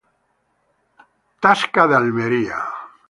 Catedral 1.43 1.87
de 1.91 1.95
Almería. 2.01 2.59